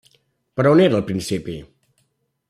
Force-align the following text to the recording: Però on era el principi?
Però 0.61 0.71
on 0.75 0.79
era 0.85 0.97
el 0.99 1.05
principi? 1.11 1.59